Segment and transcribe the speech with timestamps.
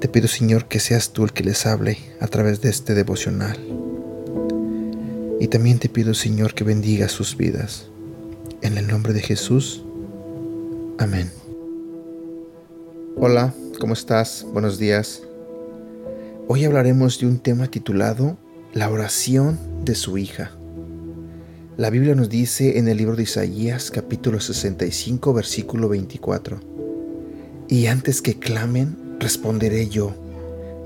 [0.00, 3.56] Te pido, Señor, que seas tú el que les hable a través de este devocional.
[5.40, 7.86] Y también te pido, Señor, que bendiga sus vidas.
[8.60, 9.82] En el nombre de Jesús.
[10.98, 11.30] Amén.
[13.16, 14.46] Hola, ¿cómo estás?
[14.52, 15.22] Buenos días.
[16.46, 18.36] Hoy hablaremos de un tema titulado
[18.74, 20.50] La oración de su hija.
[21.78, 26.60] La Biblia nos dice en el libro de Isaías capítulo 65 versículo 24,
[27.68, 30.14] Y antes que clamen, responderé yo,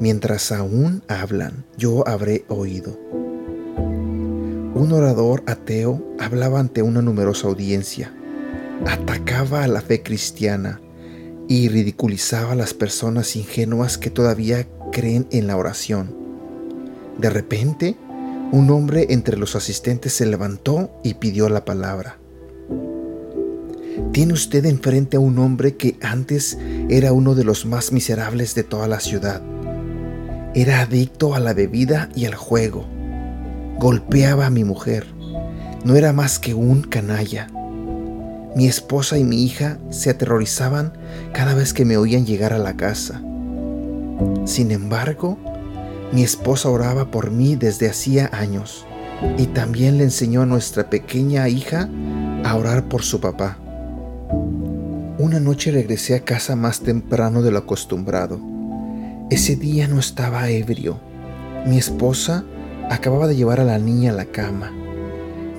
[0.00, 2.98] mientras aún hablan, yo habré oído.
[4.74, 8.12] Un orador ateo hablaba ante una numerosa audiencia,
[8.86, 10.80] atacaba a la fe cristiana
[11.48, 16.14] y ridiculizaba a las personas ingenuas que todavía creen en la oración.
[17.18, 17.96] De repente,
[18.52, 22.18] un hombre entre los asistentes se levantó y pidió la palabra.
[24.12, 28.64] Tiene usted enfrente a un hombre que antes era uno de los más miserables de
[28.64, 29.42] toda la ciudad.
[30.54, 32.86] Era adicto a la bebida y al juego.
[33.78, 35.06] Golpeaba a mi mujer.
[35.84, 37.48] No era más que un canalla.
[38.56, 40.92] Mi esposa y mi hija se aterrorizaban
[41.32, 43.22] cada vez que me oían llegar a la casa.
[44.46, 45.38] Sin embargo,
[46.12, 48.86] mi esposa oraba por mí desde hacía años
[49.36, 51.88] y también le enseñó a nuestra pequeña hija
[52.44, 53.58] a orar por su papá.
[55.28, 58.40] Una noche regresé a casa más temprano de lo acostumbrado.
[59.28, 60.98] Ese día no estaba ebrio.
[61.66, 62.46] Mi esposa
[62.88, 64.72] acababa de llevar a la niña a la cama.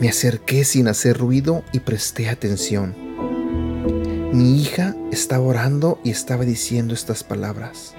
[0.00, 2.94] Me acerqué sin hacer ruido y presté atención.
[4.32, 7.92] Mi hija estaba orando y estaba diciendo estas palabras.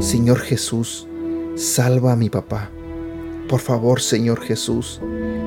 [0.00, 1.06] Señor Jesús,
[1.54, 2.68] Salva a mi papá.
[3.48, 5.00] Por favor, Señor Jesús,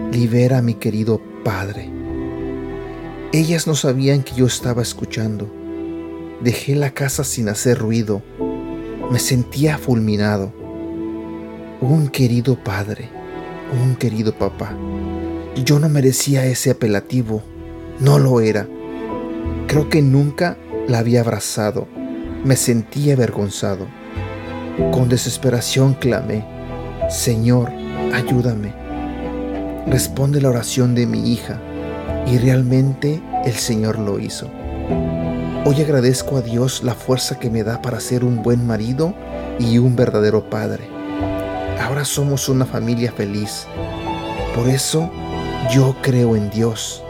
[0.10, 1.97] libera a mi querido Padre.
[3.38, 5.48] Ellas no sabían que yo estaba escuchando.
[6.42, 8.24] Dejé la casa sin hacer ruido.
[9.12, 10.52] Me sentía fulminado.
[11.80, 13.12] Un querido Padre,
[13.80, 14.76] un querido papá.
[15.64, 17.44] Yo no merecía ese apelativo.
[18.00, 18.68] No lo era.
[19.68, 21.88] Creo que nunca la había abrazado.
[22.44, 23.86] Me sentía avergonzado.
[24.92, 26.44] Con desesperación clamé,
[27.12, 27.72] Señor,
[28.16, 28.74] ayúdame.
[29.86, 31.62] Responde la oración de mi hija
[32.30, 34.50] y realmente el Señor lo hizo.
[35.66, 39.14] Hoy agradezco a Dios la fuerza que me da para ser un buen marido
[39.60, 40.88] y un verdadero padre.
[41.82, 43.66] Ahora somos una familia feliz.
[44.56, 45.10] Por eso
[45.72, 47.04] yo creo en Dios,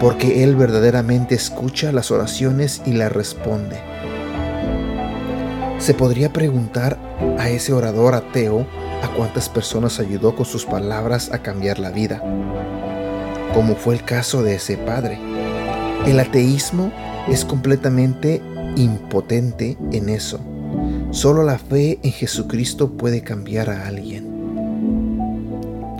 [0.00, 3.80] porque Él verdaderamente escucha las oraciones y las responde.
[5.78, 6.98] Se podría preguntar
[7.38, 8.66] a ese orador ateo
[9.02, 12.22] a cuántas personas ayudó con sus palabras a cambiar la vida,
[13.54, 15.18] como fue el caso de ese padre.
[16.06, 16.92] El ateísmo
[17.28, 18.42] es completamente
[18.76, 20.40] impotente en eso.
[21.12, 24.24] Solo la fe en Jesucristo puede cambiar a alguien.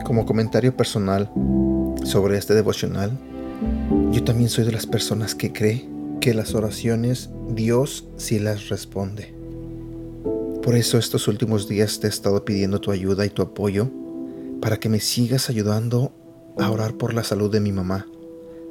[0.04, 1.30] Como comentario personal
[2.02, 3.16] sobre este devocional,
[4.10, 5.88] yo también soy de las personas que cree
[6.20, 9.32] que las oraciones Dios sí las responde.
[10.62, 13.90] Por eso estos últimos días te he estado pidiendo tu ayuda y tu apoyo
[14.60, 16.12] para que me sigas ayudando
[16.58, 18.06] a orar por la salud de mi mamá,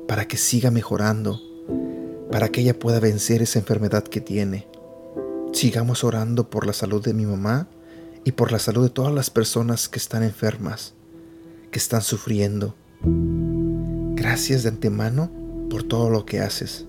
[0.08, 1.42] para que siga mejorando,
[2.32, 4.68] para que ella pueda vencer esa enfermedad que tiene.
[5.52, 7.68] Sigamos orando por la salud de mi mamá
[8.24, 10.94] y por la salud de todas las personas que están enfermas,
[11.72, 12.76] que están sufriendo.
[14.16, 15.30] Gracias de antemano
[15.70, 16.86] por todo lo que haces.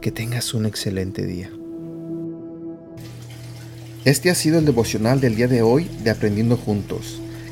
[0.00, 1.50] Que tengas un excelente día.
[4.04, 7.20] Este ha sido el devocional del día de hoy de Aprendiendo Juntos.